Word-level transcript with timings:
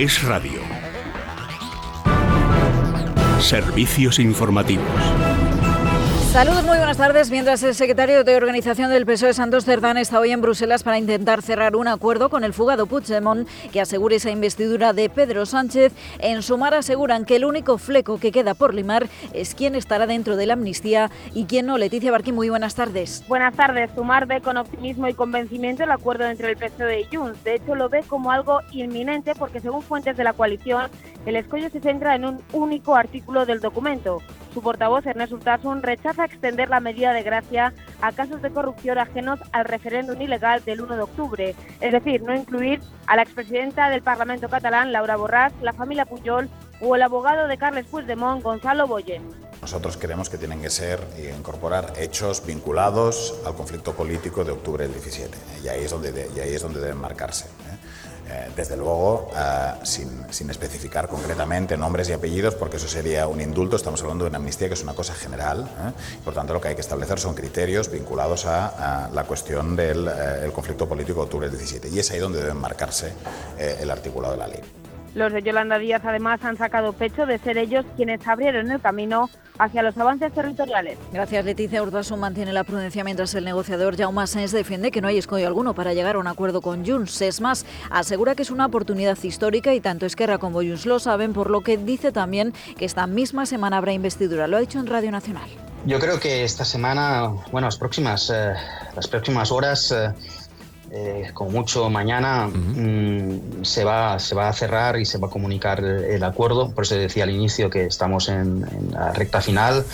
Es 0.00 0.22
Radio. 0.22 0.62
Servicios 3.38 4.18
informativos. 4.18 5.29
Saludos, 6.32 6.64
muy 6.64 6.78
buenas 6.78 6.96
tardes. 6.96 7.28
Mientras 7.32 7.60
el 7.64 7.74
secretario 7.74 8.22
de 8.22 8.36
Organización 8.36 8.88
del 8.88 9.04
PSOE, 9.04 9.34
Santos 9.34 9.64
Cerdán, 9.64 9.98
está 9.98 10.20
hoy 10.20 10.30
en 10.30 10.40
Bruselas 10.40 10.84
para 10.84 10.96
intentar 10.96 11.42
cerrar 11.42 11.74
un 11.74 11.88
acuerdo 11.88 12.30
con 12.30 12.44
el 12.44 12.54
fugado 12.54 12.86
Puigdemont 12.86 13.48
que 13.72 13.80
asegure 13.80 14.14
esa 14.14 14.30
investidura 14.30 14.92
de 14.92 15.10
Pedro 15.10 15.44
Sánchez, 15.44 15.92
en 16.20 16.42
Sumar 16.42 16.74
aseguran 16.74 17.24
que 17.24 17.34
el 17.34 17.44
único 17.44 17.78
fleco 17.78 18.20
que 18.20 18.30
queda 18.30 18.54
por 18.54 18.74
limar 18.74 19.08
es 19.32 19.56
quién 19.56 19.74
estará 19.74 20.06
dentro 20.06 20.36
de 20.36 20.46
la 20.46 20.52
amnistía 20.52 21.10
y 21.34 21.46
quién 21.46 21.66
no. 21.66 21.78
Leticia 21.78 22.12
Barquín, 22.12 22.36
muy 22.36 22.48
buenas 22.48 22.76
tardes. 22.76 23.24
Buenas 23.26 23.56
tardes. 23.56 23.90
Sumar 23.96 24.26
ve 24.26 24.40
con 24.40 24.56
optimismo 24.56 25.08
y 25.08 25.14
convencimiento 25.14 25.82
el 25.82 25.90
acuerdo 25.90 26.26
entre 26.26 26.52
el 26.52 26.56
PSOE 26.56 27.00
y 27.00 27.16
Junts. 27.16 27.42
De 27.42 27.56
hecho, 27.56 27.74
lo 27.74 27.88
ve 27.88 28.04
como 28.06 28.30
algo 28.30 28.60
inminente 28.70 29.34
porque, 29.34 29.60
según 29.60 29.82
fuentes 29.82 30.16
de 30.16 30.22
la 30.22 30.32
coalición, 30.32 30.92
el 31.26 31.34
escollo 31.34 31.68
se 31.70 31.80
centra 31.80 32.14
en 32.14 32.24
un 32.24 32.40
único 32.52 32.94
artículo 32.94 33.46
del 33.46 33.58
documento. 33.58 34.22
Su 34.52 34.62
portavoz, 34.62 35.06
Ernest 35.06 35.32
Urtasun, 35.32 35.82
rechaza 35.82 36.24
extender 36.24 36.68
la 36.68 36.80
medida 36.80 37.12
de 37.12 37.22
gracia 37.22 37.72
a 38.02 38.12
casos 38.12 38.42
de 38.42 38.50
corrupción 38.50 38.98
ajenos 38.98 39.38
al 39.52 39.64
referéndum 39.64 40.20
ilegal 40.20 40.64
del 40.64 40.80
1 40.80 40.96
de 40.96 41.02
octubre, 41.02 41.54
es 41.80 41.92
decir, 41.92 42.22
no 42.22 42.34
incluir 42.34 42.80
a 43.06 43.14
la 43.14 43.22
expresidenta 43.22 43.90
del 43.90 44.02
Parlamento 44.02 44.48
catalán, 44.48 44.92
Laura 44.92 45.16
Borràs, 45.16 45.52
la 45.62 45.72
familia 45.72 46.04
Puyol 46.04 46.48
o 46.80 46.96
el 46.96 47.02
abogado 47.02 47.46
de 47.46 47.58
Carles 47.58 47.86
Puigdemont, 47.86 48.42
Gonzalo 48.42 48.88
Boye. 48.88 49.20
Nosotros 49.60 49.96
creemos 49.98 50.30
que 50.30 50.38
tienen 50.38 50.62
que 50.62 50.70
ser 50.70 50.98
y 51.18 51.28
incorporar 51.28 51.92
hechos 51.98 52.44
vinculados 52.44 53.38
al 53.46 53.54
conflicto 53.54 53.92
político 53.92 54.42
de 54.42 54.52
octubre 54.52 54.84
del 54.84 54.94
17 54.94 55.36
y 55.62 55.68
ahí 55.68 55.84
es 55.84 55.90
donde, 55.90 56.28
y 56.34 56.40
ahí 56.40 56.54
es 56.54 56.62
donde 56.62 56.80
deben 56.80 56.96
marcarse. 56.96 57.44
¿eh? 57.46 58.09
Eh, 58.30 58.48
desde 58.54 58.76
luego, 58.76 59.28
eh, 59.36 59.72
sin, 59.82 60.50
especificar 60.50 61.08
concretamente 61.08 61.76
nombres 61.76 62.08
y 62.10 62.12
apellidos, 62.12 62.54
porque 62.54 62.76
eso 62.76 62.86
sería 62.86 63.26
un 63.26 63.40
indulto, 63.40 63.74
estamos 63.74 64.00
hablando 64.02 64.24
de 64.24 64.30
una 64.30 64.38
amnistía 64.38 64.68
que 64.68 64.74
es 64.74 64.82
una 64.84 64.94
cosa 64.94 65.14
general. 65.14 65.64
¿eh? 65.64 65.92
Por 66.24 66.34
tanto, 66.34 66.52
lo 66.52 66.60
que 66.60 66.68
hay 66.68 66.74
que 66.76 66.80
establecer 66.80 67.18
son 67.18 67.34
criterios 67.34 67.90
vinculados 67.90 68.46
a, 68.46 69.10
la 69.12 69.24
cuestión 69.24 69.74
del 69.74 70.08
conflicto 70.54 70.88
político 70.88 71.20
de 71.20 71.24
octubre 71.24 71.48
del 71.48 71.58
17. 71.58 71.88
Y 71.88 71.98
es 71.98 72.10
ahí 72.10 72.18
donde 72.18 72.40
deben 72.40 72.56
marcarse 72.56 73.12
el 73.58 73.90
articulado 73.90 74.34
de 74.34 74.38
la 74.38 74.48
ley. 74.48 74.79
Los 75.14 75.32
de 75.32 75.42
Yolanda 75.42 75.78
Díaz 75.78 76.02
además 76.04 76.44
han 76.44 76.56
sacado 76.56 76.92
pecho 76.92 77.26
de 77.26 77.38
ser 77.38 77.58
ellos 77.58 77.84
quienes 77.96 78.26
abrieron 78.26 78.70
el 78.70 78.80
camino 78.80 79.28
hacia 79.58 79.82
los 79.82 79.96
avances 79.98 80.32
territoriales. 80.32 80.98
Gracias, 81.12 81.44
Leticia 81.44 81.82
Urtasun 81.82 82.20
mantiene 82.20 82.52
la 82.52 82.64
prudencia 82.64 83.04
mientras 83.04 83.34
el 83.34 83.44
negociador 83.44 83.96
Jaume 83.96 84.26
Sáenz 84.26 84.52
defiende 84.52 84.90
que 84.90 85.00
no 85.00 85.08
hay 85.08 85.18
escollo 85.18 85.46
alguno 85.46 85.74
para 85.74 85.94
llegar 85.94 86.16
a 86.16 86.18
un 86.18 86.28
acuerdo 86.28 86.62
con 86.62 86.86
Junts. 86.86 87.20
Es 87.22 87.40
más, 87.40 87.66
asegura 87.90 88.34
que 88.34 88.42
es 88.42 88.50
una 88.50 88.66
oportunidad 88.66 89.18
histórica 89.22 89.74
y 89.74 89.80
tanto 89.80 90.06
Esquerra 90.06 90.38
como 90.38 90.60
Junts 90.60 90.86
lo 90.86 90.98
saben, 90.98 91.32
por 91.32 91.50
lo 91.50 91.62
que 91.62 91.76
dice 91.76 92.12
también 92.12 92.54
que 92.78 92.84
esta 92.84 93.06
misma 93.06 93.46
semana 93.46 93.78
habrá 93.78 93.92
investidura. 93.92 94.46
Lo 94.46 94.56
ha 94.56 94.60
dicho 94.60 94.78
en 94.78 94.86
Radio 94.86 95.10
Nacional. 95.10 95.50
Yo 95.86 95.98
creo 95.98 96.20
que 96.20 96.44
esta 96.44 96.64
semana, 96.64 97.28
bueno, 97.50 97.66
las 97.66 97.78
próximas, 97.78 98.30
eh, 98.32 98.54
las 98.94 99.08
próximas 99.08 99.50
horas... 99.50 99.90
Eh, 99.92 100.12
eh, 100.92 101.30
con 101.32 101.52
mucho 101.52 101.88
mañana 101.88 102.48
mm, 102.48 103.62
se, 103.62 103.84
va, 103.84 104.18
se 104.18 104.34
va 104.34 104.48
a 104.48 104.52
cerrar 104.52 104.98
y 104.98 105.04
se 105.04 105.18
va 105.18 105.28
a 105.28 105.30
comunicar 105.30 105.84
el, 105.84 106.24
acuerdo. 106.24 106.72
Por 106.72 106.82
eso 106.82 106.96
decía 106.96 107.22
al 107.22 107.30
inicio 107.30 107.70
que 107.70 107.86
estamos 107.86 108.28
en, 108.28 108.90
la 108.90 109.12
recta 109.12 109.40
final, 109.40 109.84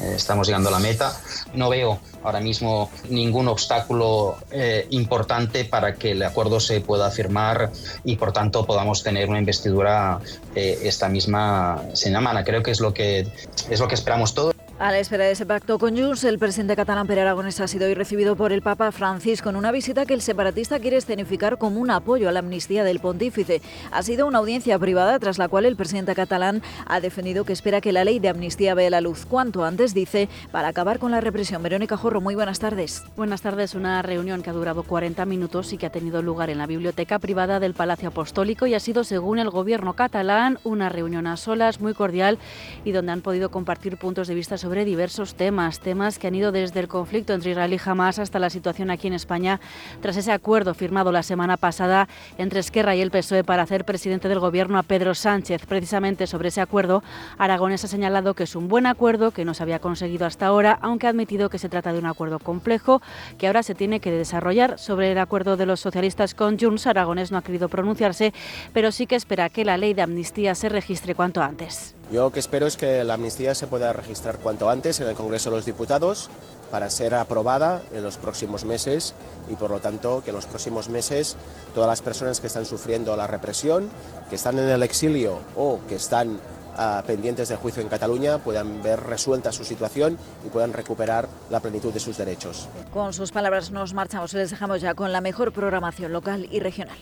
eh, 0.00 0.14
estamos 0.16 0.46
llegando 0.46 0.70
a 0.70 0.72
la 0.72 0.78
meta. 0.78 1.14
No 1.52 1.68
veo 1.68 1.98
ahora 2.22 2.40
mismo 2.40 2.90
ningún 3.10 3.48
obstáculo 3.48 4.38
eh, 4.50 4.86
importante 4.90 5.66
para 5.66 5.96
que 5.96 6.12
el 6.12 6.22
acuerdo 6.22 6.58
se 6.58 6.80
pueda 6.80 7.10
firmar 7.10 7.70
y 8.04 8.16
por 8.16 8.32
tanto 8.32 8.64
podamos 8.64 9.02
tener 9.02 9.28
una 9.28 9.38
investidura 9.38 10.20
esta 10.54 11.10
misma 11.10 11.82
semana. 11.92 12.44
Creo 12.44 12.62
que 12.62 12.70
es 12.70 12.80
lo 12.80 12.94
que, 12.94 13.28
es 13.68 13.78
lo 13.78 13.88
que 13.88 13.94
esperamos 13.94 14.32
todos. 14.32 14.55
A 14.78 14.90
la 14.90 14.98
espera 14.98 15.24
de 15.24 15.30
ese 15.30 15.46
pacto 15.46 15.78
con 15.78 15.96
Junts, 15.96 16.24
el 16.24 16.38
presidente 16.38 16.76
catalán 16.76 17.06
Pere 17.06 17.22
Aragonés 17.22 17.60
ha 17.60 17.66
sido 17.66 17.86
hoy 17.86 17.94
recibido 17.94 18.36
por 18.36 18.52
el 18.52 18.60
Papa 18.60 18.92
Francisco 18.92 19.48
en 19.48 19.56
una 19.56 19.72
visita 19.72 20.04
que 20.04 20.12
el 20.12 20.20
separatista 20.20 20.78
quiere 20.78 20.98
escenificar 20.98 21.56
como 21.56 21.80
un 21.80 21.90
apoyo 21.90 22.28
a 22.28 22.32
la 22.32 22.40
amnistía 22.40 22.84
del 22.84 23.00
pontífice. 23.00 23.62
Ha 23.90 24.02
sido 24.02 24.26
una 24.26 24.36
audiencia 24.36 24.78
privada 24.78 25.18
tras 25.18 25.38
la 25.38 25.48
cual 25.48 25.64
el 25.64 25.76
presidente 25.76 26.14
catalán 26.14 26.60
ha 26.84 27.00
defendido 27.00 27.46
que 27.46 27.54
espera 27.54 27.80
que 27.80 27.90
la 27.90 28.04
ley 28.04 28.18
de 28.18 28.28
amnistía 28.28 28.74
vea 28.74 28.90
la 28.90 29.00
luz 29.00 29.24
cuanto 29.24 29.64
antes, 29.64 29.94
dice, 29.94 30.28
para 30.52 30.68
acabar 30.68 30.98
con 30.98 31.10
la 31.10 31.22
represión. 31.22 31.62
Verónica 31.62 31.96
Jorro, 31.96 32.20
muy 32.20 32.34
buenas 32.34 32.58
tardes. 32.58 33.02
Buenas 33.16 33.40
tardes. 33.40 33.74
Una 33.74 34.02
reunión 34.02 34.42
que 34.42 34.50
ha 34.50 34.52
durado 34.52 34.82
40 34.82 35.24
minutos 35.24 35.72
y 35.72 35.78
que 35.78 35.86
ha 35.86 35.90
tenido 35.90 36.20
lugar 36.20 36.50
en 36.50 36.58
la 36.58 36.66
biblioteca 36.66 37.18
privada 37.18 37.60
del 37.60 37.72
Palacio 37.72 38.10
Apostólico 38.10 38.66
y 38.66 38.74
ha 38.74 38.80
sido, 38.80 39.04
según 39.04 39.38
el 39.38 39.48
gobierno 39.48 39.94
catalán, 39.94 40.58
una 40.64 40.90
reunión 40.90 41.26
a 41.26 41.38
solas 41.38 41.80
muy 41.80 41.94
cordial 41.94 42.38
y 42.84 42.92
donde 42.92 43.12
han 43.12 43.22
podido 43.22 43.50
compartir 43.50 43.96
puntos 43.96 44.28
de 44.28 44.34
vista 44.34 44.58
sobre 44.58 44.65
diversos 44.74 45.34
temas, 45.34 45.80
temas 45.80 46.18
que 46.18 46.26
han 46.26 46.34
ido 46.34 46.52
desde 46.52 46.80
el 46.80 46.88
conflicto 46.88 47.32
entre 47.32 47.52
Israel 47.52 47.72
y 47.72 47.80
Hamas 47.84 48.18
hasta 48.18 48.38
la 48.38 48.50
situación 48.50 48.90
aquí 48.90 49.06
en 49.06 49.14
España 49.14 49.60
tras 50.02 50.16
ese 50.16 50.32
acuerdo 50.32 50.74
firmado 50.74 51.12
la 51.12 51.22
semana 51.22 51.56
pasada 51.56 52.08
entre 52.38 52.60
Esquerra 52.60 52.94
y 52.96 53.00
el 53.00 53.10
PSOE 53.10 53.44
para 53.44 53.62
hacer 53.62 53.84
presidente 53.84 54.28
del 54.28 54.40
gobierno 54.40 54.78
a 54.78 54.82
Pedro 54.82 55.14
Sánchez. 55.14 55.66
Precisamente 55.66 56.26
sobre 56.26 56.48
ese 56.48 56.60
acuerdo, 56.60 57.02
Aragonés 57.38 57.84
ha 57.84 57.88
señalado 57.88 58.34
que 58.34 58.44
es 58.44 58.56
un 58.56 58.68
buen 58.68 58.86
acuerdo 58.86 59.30
que 59.30 59.44
no 59.44 59.54
se 59.54 59.62
había 59.62 59.78
conseguido 59.78 60.26
hasta 60.26 60.46
ahora, 60.46 60.78
aunque 60.82 61.06
ha 61.06 61.10
admitido 61.10 61.48
que 61.48 61.58
se 61.58 61.68
trata 61.68 61.92
de 61.92 61.98
un 61.98 62.06
acuerdo 62.06 62.38
complejo 62.38 63.00
que 63.38 63.46
ahora 63.46 63.62
se 63.62 63.74
tiene 63.74 64.00
que 64.00 64.10
desarrollar. 64.10 64.78
Sobre 64.78 65.12
el 65.12 65.18
acuerdo 65.18 65.56
de 65.56 65.66
los 65.66 65.80
socialistas 65.80 66.34
con 66.34 66.58
Junts, 66.58 66.86
Aragonés 66.86 67.30
no 67.30 67.38
ha 67.38 67.42
querido 67.42 67.68
pronunciarse, 67.68 68.34
pero 68.72 68.92
sí 68.92 69.06
que 69.06 69.16
espera 69.16 69.48
que 69.48 69.64
la 69.64 69.78
ley 69.78 69.94
de 69.94 70.02
amnistía 70.02 70.54
se 70.54 70.68
registre 70.68 71.14
cuanto 71.14 71.42
antes. 71.42 71.94
Yo 72.12 72.22
lo 72.22 72.30
que 72.30 72.38
espero 72.38 72.66
es 72.66 72.76
que 72.76 73.02
la 73.02 73.14
amnistía 73.14 73.54
se 73.54 73.66
pueda 73.66 73.92
registrar 73.92 74.38
cuanto 74.38 74.70
antes 74.70 75.00
en 75.00 75.08
el 75.08 75.16
Congreso 75.16 75.50
de 75.50 75.56
los 75.56 75.66
Diputados 75.66 76.30
para 76.70 76.88
ser 76.90 77.14
aprobada 77.14 77.82
en 77.92 78.02
los 78.02 78.16
próximos 78.16 78.64
meses 78.64 79.14
y 79.50 79.54
por 79.54 79.70
lo 79.70 79.80
tanto 79.80 80.22
que 80.22 80.30
en 80.30 80.36
los 80.36 80.46
próximos 80.46 80.88
meses 80.88 81.36
todas 81.74 81.88
las 81.88 82.02
personas 82.02 82.40
que 82.40 82.46
están 82.46 82.64
sufriendo 82.64 83.16
la 83.16 83.26
represión, 83.26 83.88
que 84.28 84.36
están 84.36 84.58
en 84.58 84.68
el 84.68 84.82
exilio 84.82 85.40
o 85.56 85.80
que 85.88 85.96
están 85.96 86.38
ah, 86.76 87.02
pendientes 87.06 87.48
de 87.48 87.56
juicio 87.56 87.82
en 87.82 87.88
Cataluña 87.88 88.38
puedan 88.38 88.82
ver 88.82 89.00
resuelta 89.00 89.50
su 89.50 89.64
situación 89.64 90.16
y 90.44 90.48
puedan 90.48 90.72
recuperar 90.72 91.28
la 91.50 91.58
plenitud 91.58 91.92
de 91.92 92.00
sus 92.00 92.16
derechos. 92.16 92.68
Con 92.92 93.12
sus 93.14 93.32
palabras 93.32 93.72
nos 93.72 93.94
marchamos 93.94 94.32
y 94.34 94.36
les 94.36 94.50
dejamos 94.50 94.80
ya 94.80 94.94
con 94.94 95.12
la 95.12 95.20
mejor 95.20 95.52
programación 95.52 96.12
local 96.12 96.48
y 96.52 96.60
regional. 96.60 96.98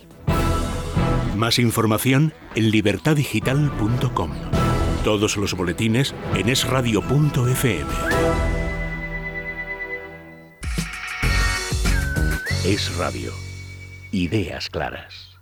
Más 1.37 1.59
información 1.59 2.33
en 2.55 2.71
libertadigital.com. 2.71 4.31
Todos 5.05 5.37
los 5.37 5.53
boletines 5.53 6.15
en 6.35 6.49
esradio.fm. 6.49 7.91
Es 12.65 12.97
Radio. 12.97 13.35
Ideas 14.13 14.71
claras. 14.71 15.34